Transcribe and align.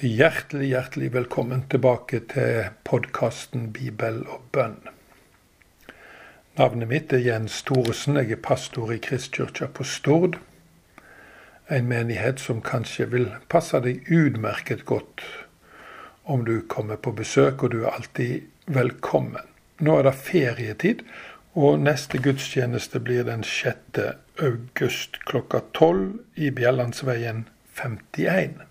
Hjertelig, 0.00 0.66
hjertelig 0.68 1.06
velkommen 1.14 1.62
tilbake 1.72 2.18
til 2.28 2.66
podkasten 2.84 3.70
Bibel 3.72 4.18
og 4.28 4.42
bønn. 4.52 4.74
Navnet 6.58 6.90
mitt 6.90 7.14
er 7.16 7.22
Jens 7.24 7.62
Thoresen. 7.64 8.18
Jeg 8.20 8.34
er 8.36 8.42
pastor 8.44 8.92
i 8.92 8.98
Kristkirka 9.00 9.70
på 9.72 9.86
Stord. 9.88 10.36
En 11.72 11.88
menighet 11.88 12.44
som 12.44 12.60
kanskje 12.60 13.08
vil 13.14 13.26
passe 13.48 13.80
deg 13.88 14.04
utmerket 14.12 14.84
godt 14.84 15.24
om 16.28 16.44
du 16.44 16.60
kommer 16.68 17.00
på 17.00 17.16
besøk, 17.16 17.64
og 17.64 17.72
du 17.72 17.80
er 17.86 17.96
alltid 17.96 18.44
velkommen. 18.68 19.48
Nå 19.80 19.96
er 19.96 20.10
det 20.10 20.16
ferietid, 20.28 21.04
og 21.56 21.80
neste 21.88 22.20
gudstjeneste 22.20 23.00
blir 23.00 23.24
den 23.24 23.48
6. 23.48 24.12
august 24.44 25.22
klokka 25.24 25.64
12 25.72 26.18
i 26.36 26.52
Bjellandsveien 26.52 27.46
51. 27.80 28.66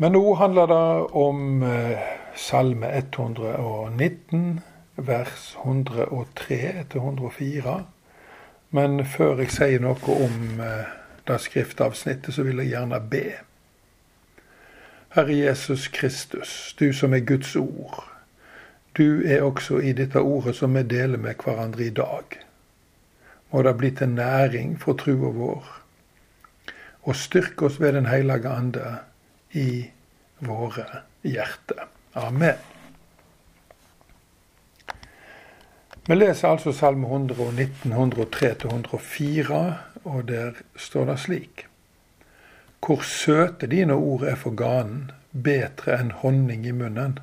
Men 0.00 0.12
nå 0.12 0.34
handler 0.34 0.66
det 0.70 1.14
om 1.18 1.62
eh, 1.62 1.98
Salme 2.36 2.86
119, 2.86 4.60
vers 4.94 5.56
103 5.64 6.58
til 6.90 7.00
104. 7.00 7.72
Men 8.70 9.02
før 9.04 9.42
jeg 9.42 9.50
sier 9.50 9.82
noe 9.82 10.14
om 10.14 10.62
eh, 10.62 10.92
det 11.26 11.40
skriftavsnittet, 11.42 12.30
så 12.34 12.44
vil 12.46 12.62
jeg 12.62 12.76
gjerne 12.76 13.00
be. 13.10 13.24
Herre 15.16 15.34
Jesus 15.34 15.88
Kristus, 15.90 16.76
du 16.78 16.92
som 16.94 17.18
er 17.18 17.26
Guds 17.26 17.56
ord. 17.56 18.04
Du 18.94 19.26
er 19.26 19.42
også 19.42 19.82
i 19.82 19.96
dette 19.98 20.22
ordet 20.22 20.54
som 20.60 20.78
vi 20.78 20.86
deler 20.86 21.18
med 21.18 21.42
hverandre 21.42 21.88
i 21.88 21.90
dag. 21.90 22.38
Må 23.50 23.66
det 23.66 23.74
bli 23.82 23.90
til 23.98 24.14
næring 24.14 24.78
for 24.78 24.94
trua 24.94 25.34
vår. 25.34 25.76
Og 27.02 27.16
styrke 27.16 27.66
oss 27.66 27.80
ved 27.80 27.98
Den 27.98 28.06
hellige 28.06 28.48
ande 28.48 28.98
i 29.52 29.90
våre 30.38 30.86
hjerter. 31.22 31.86
Amen. 32.12 32.56
Vi 36.08 36.16
leser 36.16 36.48
altså 36.48 36.72
Salme 36.72 37.04
119, 37.06 37.92
103-104, 37.92 39.58
og 40.04 40.28
der 40.28 40.56
står 40.76 41.10
det 41.10 41.18
slik. 41.20 41.64
Hvor 42.80 43.02
søte 43.04 43.66
dine 43.68 43.92
ord 43.92 44.24
er 44.24 44.38
for 44.40 44.56
ganen, 44.56 45.10
bedre 45.32 45.98
enn 45.98 46.14
honning 46.22 46.64
i 46.66 46.72
munnen. 46.72 47.18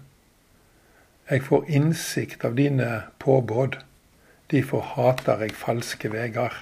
Jeg 1.29 1.41
får 1.47 1.65
innsikt 1.73 2.45
av 2.45 2.53
dine 2.59 2.89
påbud, 3.19 3.79
derfor 4.53 4.85
hater 4.93 5.41
jeg 5.41 5.57
falske 5.57 6.11
vegar. 6.13 6.61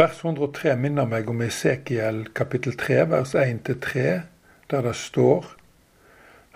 Vers 0.00 0.24
103 0.24 0.76
minner 0.80 1.04
meg 1.04 1.26
om 1.28 1.42
Esekiel 1.44 2.22
kapittel 2.32 2.72
3, 2.72 3.02
vers 3.10 3.34
1-3, 3.36 4.04
der 4.72 4.86
det 4.86 4.94
står 4.96 5.50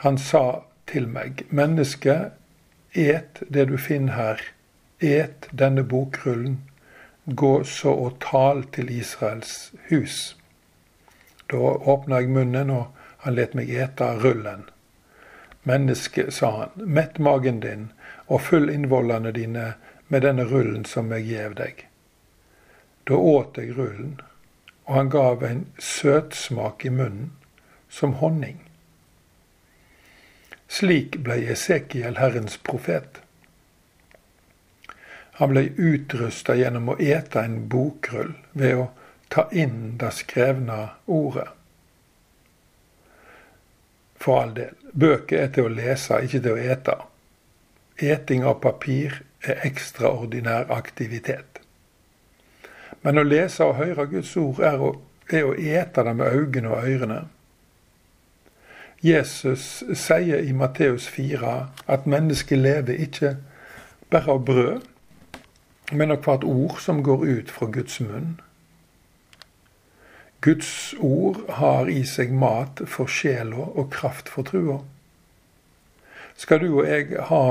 Han 0.05 0.17
sa 0.17 0.63
til 0.89 1.11
meg, 1.13 1.43
menneske, 1.51 2.15
et 2.95 3.43
det 3.53 3.67
du 3.69 3.77
finner 3.77 4.17
her, 4.17 4.41
et 5.01 5.51
denne 5.53 5.85
bokrullen, 5.85 6.57
gå 7.27 7.53
så 7.69 7.93
og 8.07 8.17
tal 8.25 8.65
til 8.73 8.89
Israels 8.97 9.75
hus. 9.91 10.39
Da 11.53 11.77
åpna 11.95 12.25
jeg 12.25 12.33
munnen, 12.33 12.71
og 12.71 12.87
han 13.29 13.37
let 13.37 13.53
meg 13.53 13.69
ete 13.69 14.15
rullen. 14.25 14.71
Menneske, 15.69 16.31
sa 16.33 16.57
han, 16.63 16.79
mett 16.81 17.21
magen 17.21 17.61
din 17.61 17.91
og 18.25 18.47
fyll 18.49 18.73
innvollene 18.73 19.37
dine 19.37 19.75
med 20.09 20.25
denne 20.25 20.49
rullen 20.49 20.89
som 20.89 21.13
jeg 21.13 21.35
gjev 21.35 21.61
deg. 21.61 21.91
Da 23.05 23.17
åt 23.17 23.59
jeg 23.61 23.75
rullen, 23.77 24.21
og 24.85 24.95
han 24.95 25.11
gav 25.13 25.45
en 25.45 25.67
søtsmak 25.79 26.85
i 26.85 26.93
munnen, 26.93 27.33
som 27.89 28.17
honning. 28.21 28.63
Slik 30.69 31.21
ble 31.23 31.37
Esekiel 31.53 32.17
Herrens 32.19 32.57
profet. 32.59 33.21
Han 35.39 35.53
ble 35.53 35.69
utrusta 35.77 36.57
gjennom 36.59 36.93
å 36.95 36.97
ete 36.99 37.43
en 37.45 37.65
bokrull 37.71 38.33
ved 38.53 38.79
å 38.79 38.89
ta 39.35 39.49
inn 39.53 39.97
det 39.99 40.13
skrevne 40.15 40.79
ordet. 41.07 41.49
For 44.25 44.41
all 44.41 44.55
del, 44.57 44.77
bøker 44.93 45.43
er 45.43 45.51
til 45.53 45.69
å 45.69 45.75
lese, 45.75 46.23
ikke 46.25 46.41
til 46.41 46.55
å 46.55 46.69
ete. 46.75 46.95
Eting 48.01 48.47
av 48.47 48.61
papir 48.65 49.21
er 49.45 49.61
ekstraordinær 49.69 50.71
aktivitet. 50.73 51.54
Men 53.05 53.21
å 53.21 53.25
lese 53.27 53.67
og 53.69 53.77
høre 53.77 54.07
Guds 54.09 54.33
ord 54.41 54.63
er 54.65 54.81
å, 54.81 54.95
er 55.29 55.45
å 55.45 55.53
ete 55.55 56.05
det 56.07 56.15
med 56.17 56.33
øynene 56.33 56.71
og 56.73 56.87
ørene. 56.89 57.19
Jesus 59.05 59.83
sier 60.01 60.41
i 60.41 60.55
Matteus 60.57 61.05
4 61.13 61.53
at 61.93 62.07
mennesket 62.09 62.63
lever 62.63 63.03
ikke 63.05 63.35
bare 64.09 64.33
av 64.33 64.47
brød, 64.49 64.87
men 65.93 66.15
av 66.15 66.25
hvert 66.25 66.47
ord 66.49 66.81
som 66.81 67.03
går 67.05 67.27
ut 67.29 67.53
fra 67.53 67.69
Guds 67.69 68.01
munn. 68.01 68.39
Guds 70.41 70.95
ord 70.97 71.43
har 71.61 71.93
i 71.93 72.01
seg 72.09 72.33
mat 72.33 72.81
for 72.89 73.09
sjela 73.09 73.69
og 73.69 73.91
kraft 73.93 74.33
for 74.33 74.49
trua. 74.49 74.81
Skal 76.41 76.65
du 76.65 76.71
og 76.71 76.89
jeg 76.89 77.21
ha 77.29 77.45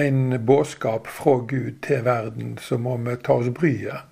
en 0.00 0.38
budskap 0.46 1.08
fra 1.08 1.42
Gud 1.44 1.82
til 1.84 2.04
verden, 2.08 2.56
så 2.56 2.80
må 2.80 2.96
vi 3.04 3.20
ta 3.20 3.36
oss 3.36 3.52
bryet 3.52 4.09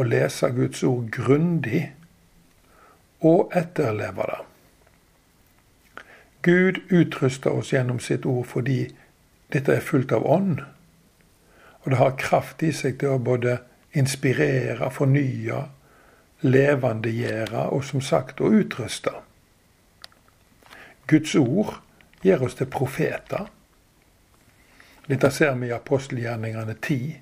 å 0.00 0.06
lese 0.08 0.50
Guds 0.56 0.82
ord 0.86 1.10
grundig 1.12 1.84
og 3.20 3.52
etterleve 3.56 4.26
det. 4.30 4.40
Gud 6.42 6.80
utruster 6.88 7.52
oss 7.52 7.72
gjennom 7.74 8.00
sitt 8.00 8.24
ord 8.26 8.46
fordi 8.48 8.86
dette 9.52 9.74
er 9.76 9.84
fullt 9.84 10.12
av 10.16 10.24
ånd. 10.24 10.62
Og 11.82 11.92
det 11.92 11.98
har 12.00 12.16
kraft 12.20 12.62
i 12.64 12.72
seg 12.72 12.96
til 13.00 13.16
å 13.16 13.20
både 13.20 13.58
inspirere, 13.96 14.88
fornye, 14.94 15.64
levendegjøre 16.40 17.66
og 17.74 17.84
som 17.84 18.00
sagt 18.00 18.40
å 18.40 18.48
utruste. 18.56 19.12
Guds 21.10 21.34
ord 21.36 21.80
gjør 22.24 22.46
oss 22.46 22.56
til 22.56 22.70
profeter. 22.72 23.50
Dette 25.10 25.30
ser 25.34 25.56
vi 25.58 25.68
i 25.68 25.74
apostelgjerningene 25.74 26.76
10 26.78 27.18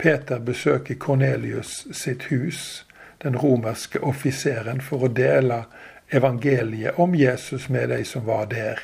Peter 0.00 0.38
besøker 0.38 0.94
Kornelius 0.94 1.86
sitt 1.92 2.22
hus, 2.30 2.86
den 3.22 3.36
romerske 3.36 4.00
offiseren, 4.00 4.80
for 4.80 5.04
å 5.04 5.10
dele 5.12 5.66
evangeliet 6.08 6.96
om 6.96 7.12
Jesus 7.14 7.68
med 7.68 7.90
de 7.92 7.98
som 8.08 8.24
var 8.24 8.48
der. 8.48 8.80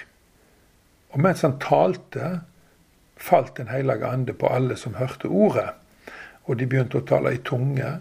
Og 1.17 1.23
mens 1.25 1.41
han 1.47 1.57
talte, 1.63 2.41
falt 3.17 3.57
Den 3.57 3.69
hellige 3.73 4.07
ande 4.07 4.35
på 4.37 4.47
alle 4.47 4.77
som 4.77 4.99
hørte 5.01 5.29
ordet. 5.33 5.71
Og 6.45 6.59
de 6.61 6.67
begynte 6.67 7.01
å 7.01 7.07
tale 7.09 7.33
i 7.33 7.41
tunge 7.41 7.95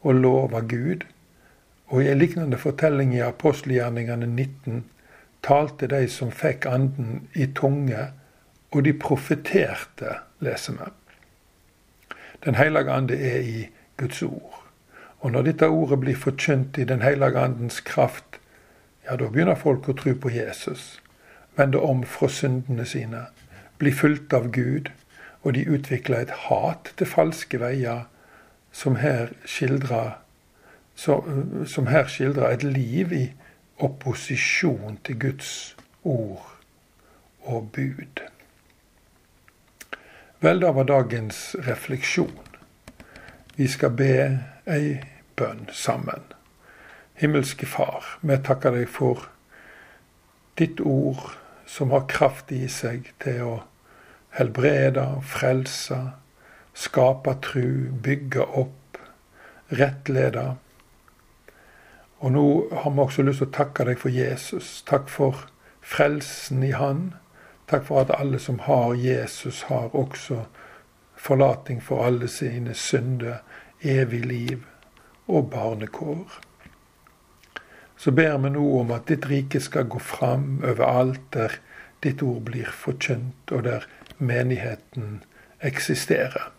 og 0.00 0.14
love 0.14 0.62
Gud. 0.68 1.04
Og 1.92 2.02
i 2.02 2.08
en 2.08 2.18
lignende 2.18 2.56
fortelling 2.56 3.12
i 3.14 3.20
apostelgjerningene 3.20 4.26
19 4.26 4.84
talte 5.44 5.86
de 5.92 6.06
som 6.08 6.32
fikk 6.32 6.64
anden 6.64 7.28
i 7.36 7.46
tunge, 7.52 8.08
og 8.72 8.84
de 8.88 8.96
profeterte, 8.96 10.16
leser 10.40 10.80
vi. 10.80 10.92
Den 12.44 12.54
hellige 12.54 12.90
ande 12.90 13.16
er 13.16 13.40
i 13.40 13.68
Guds 13.96 14.22
ord. 14.22 14.64
Og 15.20 15.32
når 15.32 15.42
dette 15.42 15.68
ordet 15.68 16.00
blir 16.00 16.16
forkynt 16.16 16.78
i 16.78 16.84
Den 16.84 17.02
hellige 17.02 17.38
andens 17.38 17.80
kraft, 17.80 18.40
ja, 19.04 19.16
da 19.16 19.28
begynner 19.28 19.54
folk 19.54 19.88
å 19.88 19.92
tro 19.92 20.14
på 20.14 20.32
Jesus, 20.32 21.00
vende 21.56 21.80
om 21.80 22.04
fra 22.04 22.28
syndene 22.28 22.84
sine, 22.84 23.26
bli 23.78 23.92
fulgt 23.92 24.32
av 24.32 24.50
Gud, 24.52 24.90
og 25.42 25.54
de 25.54 25.64
utvikler 25.68 26.24
et 26.24 26.36
hat 26.48 26.92
til 26.96 27.06
falske 27.06 27.60
veier, 27.60 28.04
som 28.72 28.96
her 28.96 29.32
skildrer 29.44 30.16
som, 30.94 31.86
her 31.86 32.06
skildrer 32.06 32.54
et 32.54 32.62
liv 32.62 33.12
i 33.12 33.24
opposisjon 33.82 34.98
til 35.04 35.18
Guds 35.18 35.76
ord 36.04 36.46
og 37.42 37.70
bud. 37.72 38.23
Vel, 40.40 40.60
da 40.60 40.72
var 40.72 40.84
dagens 40.84 41.56
refleksjon. 41.58 42.38
Vi 43.56 43.68
skal 43.70 43.94
be 43.94 44.14
ei 44.66 44.98
bønn 45.36 45.68
sammen. 45.72 46.24
Himmelske 47.14 47.66
Far, 47.66 48.18
vi 48.20 48.36
takker 48.42 48.74
deg 48.74 48.88
for 48.90 49.28
ditt 50.58 50.80
ord 50.80 51.36
som 51.70 51.94
har 51.94 52.08
kraft 52.10 52.52
i 52.52 52.66
seg 52.70 53.12
til 53.22 53.40
å 53.46 53.54
helbrede, 54.34 55.06
frelse, 55.22 56.00
skape 56.74 57.36
tru, 57.42 57.90
bygge 58.02 58.42
opp, 58.42 58.98
rettlede. 59.70 60.56
Og 62.18 62.32
nå 62.34 62.46
har 62.72 62.90
vi 62.90 63.04
også 63.04 63.22
lyst 63.22 63.42
til 63.42 63.50
å 63.50 63.56
takke 63.58 63.86
deg 63.86 64.00
for 64.02 64.10
Jesus. 64.10 64.80
Takk 64.86 65.10
for 65.12 65.46
frelsen 65.84 66.62
i 66.66 66.72
Han. 66.74 67.12
Takk 67.66 67.86
for 67.86 68.04
at 68.04 68.12
alle 68.20 68.38
som 68.38 68.58
har 68.58 68.94
Jesus, 68.94 69.62
har 69.62 69.94
også 69.96 70.44
forlating 71.16 71.82
for 71.82 72.04
alle 72.04 72.28
sine 72.28 72.74
synder, 72.74 73.40
evig 73.80 74.24
liv 74.26 74.64
og 75.26 75.50
barnekår. 75.50 76.40
Så 77.96 78.10
ber 78.10 78.38
vi 78.38 78.50
nå 78.50 78.64
om 78.80 78.90
at 78.92 79.08
ditt 79.08 79.26
rike 79.30 79.60
skal 79.60 79.88
gå 79.88 79.98
fram 79.98 80.58
overalt 80.64 81.24
der 81.32 81.56
ditt 82.04 82.22
ord 82.22 82.42
blir 82.44 82.68
forkynt, 82.68 83.52
og 83.52 83.64
der 83.64 83.86
menigheten 84.18 85.22
eksisterer. 85.64 86.50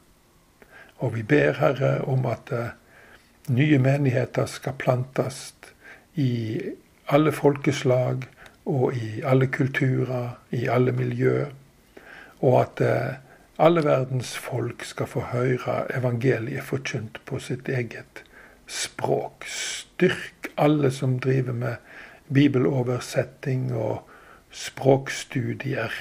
Og 0.98 1.16
vi 1.16 1.24
ber, 1.24 1.60
Herre, 1.60 2.02
om 2.08 2.26
at 2.26 2.50
uh, 2.52 2.74
nye 3.54 3.78
menigheter 3.80 4.46
skal 4.50 4.74
plantes 4.80 5.54
i 6.16 6.62
alle 7.08 7.32
folkeslag 7.32 8.26
og 8.66 8.96
i 8.98 9.22
alle 9.24 9.48
kulturer, 9.48 10.40
i 10.52 10.66
alle 10.68 10.92
miljøer. 10.92 11.54
Og 12.42 12.62
at 12.62 12.82
uh, 12.82 13.14
alle 13.58 13.86
verdens 13.86 14.38
folk 14.38 14.84
skal 14.84 15.08
få 15.08 15.22
høre 15.32 15.86
evangeliet 15.98 16.64
forkynt 16.64 17.22
på 17.26 17.40
sitt 17.40 17.70
eget 17.70 18.24
språk. 18.68 19.46
Styrk 19.48 20.50
alle 20.58 20.92
som 20.92 21.20
driver 21.20 21.54
med 21.54 21.76
bibeloversetting 22.34 23.72
og 23.74 24.04
språkstudier 24.52 25.94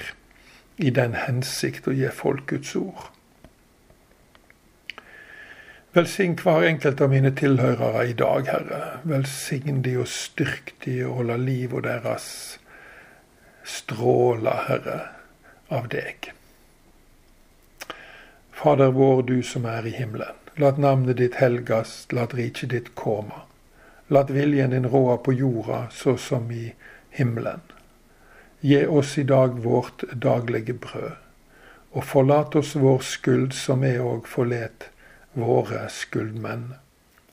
i 0.77 0.89
den 0.89 1.15
hensikt 1.15 1.87
å 1.87 1.95
gi 1.95 2.09
folk 2.11 2.47
Guds 2.51 2.75
ord. 2.75 3.14
Velsign 5.95 6.33
hver 6.35 6.65
enkelt 6.67 6.99
av 6.99 7.07
mine 7.07 7.29
tilhørere 7.31 8.01
i 8.09 8.13
dag, 8.19 8.49
Herre. 8.51 8.79
Velsign 9.07 9.77
de 9.83 9.93
og 10.01 10.09
styrk 10.11 10.73
de 10.83 10.95
og 11.07 11.21
la 11.29 11.37
livet 11.39 11.85
deres 11.85 12.25
stråle, 13.63 14.51
Herre, 14.65 14.97
av 15.71 15.85
deg. 15.93 16.33
Fader 18.51 18.91
vår, 18.97 19.21
du 19.29 19.39
som 19.39 19.63
er 19.71 19.87
i 19.87 19.93
himmelen. 19.95 20.35
Lat 20.59 20.81
navnet 20.83 21.15
ditt 21.21 21.37
helgast, 21.39 22.11
lat 22.11 22.35
riket 22.35 22.73
ditt 22.75 22.89
komme. 22.99 23.45
Lat 24.11 24.33
viljen 24.35 24.75
din 24.75 24.89
råde 24.91 25.15
på 25.23 25.31
jorda 25.31 25.85
så 25.95 26.17
som 26.19 26.51
i 26.51 26.73
himmelen. 27.15 27.63
Gi 28.59 28.81
oss 28.83 29.15
i 29.17 29.23
dag 29.23 29.55
vårt 29.63 30.03
daglige 30.11 30.75
brød, 30.75 31.15
og 31.95 32.03
forlat 32.03 32.59
oss 32.59 32.75
vår 32.75 32.99
skyld 32.99 33.55
som 33.55 33.87
vi 33.87 33.93
òg 33.95 34.27
forlet 34.27 34.89
våre 35.35 35.89
skuldmenn. 35.89 36.73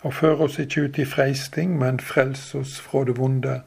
Og 0.03 0.15
før 0.15 0.47
oss 0.47 0.59
ikke 0.59 0.89
ut 0.89 0.99
i 0.99 1.07
freisting, 1.07 1.79
men 1.79 2.01
frels 2.03 2.55
oss 2.59 2.79
fra 2.83 3.05
det 3.07 3.17
vonde, 3.19 3.61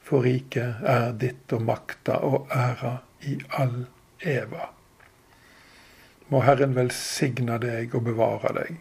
for 0.00 0.24
riket 0.26 0.84
er 0.86 1.10
ditt 1.18 1.52
og 1.52 1.64
makta 1.66 2.20
og 2.26 2.50
æra 2.54 3.00
i 3.26 3.36
all 3.58 3.84
eva. 4.22 4.70
Må 6.30 6.44
Herren 6.46 6.76
velsigne 6.78 7.58
deg 7.62 7.94
og 7.94 8.06
bevare 8.06 8.54
deg. 8.54 8.78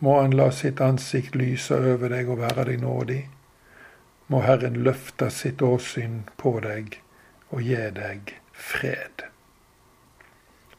Må 0.00 0.20
Han 0.22 0.32
la 0.32 0.50
sitt 0.50 0.80
ansikt 0.80 1.34
lyse 1.36 1.76
over 1.76 2.08
deg 2.08 2.30
og 2.30 2.40
være 2.40 2.64
deg 2.70 2.80
nådig. 2.80 3.20
Må 4.28 4.40
Herren 4.46 4.78
løfte 4.86 5.30
sitt 5.30 5.62
åsyn 5.62 6.22
på 6.38 6.60
deg 6.64 7.00
og 7.50 7.66
gi 7.66 7.82
deg 7.98 8.34
fred. 8.54 9.26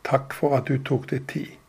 Takk 0.07 0.33
for 0.33 0.57
at 0.57 0.71
du 0.71 0.79
tok 0.79 1.09
deg 1.11 1.27
tid 1.27 1.60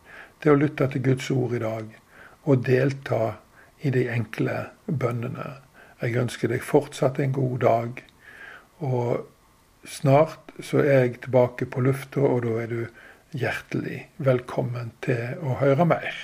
til 0.43 0.55
å 0.55 0.61
lytte 0.61 0.89
til 0.91 1.05
Guds 1.07 1.31
ord 1.31 1.55
i 1.57 1.63
dag 1.63 1.99
og 2.43 2.65
delta 2.67 3.37
i 3.83 3.93
de 3.95 4.07
enkle 4.11 4.57
bønnene. 4.87 5.49
Jeg 6.03 6.19
ønsker 6.19 6.51
deg 6.51 6.65
fortsatt 6.67 7.21
en 7.23 7.35
god 7.35 7.59
dag. 7.63 8.03
Og 8.83 9.87
snart 9.87 10.51
så 10.63 10.83
er 10.83 11.07
jeg 11.07 11.21
tilbake 11.27 11.69
på 11.71 11.83
lufta, 11.87 12.23
og 12.27 12.43
da 12.47 12.57
er 12.65 12.73
du 12.73 13.39
hjertelig 13.39 14.07
velkommen 14.19 14.91
til 15.07 15.39
å 15.47 15.59
høre 15.63 15.87
mer. 15.89 16.17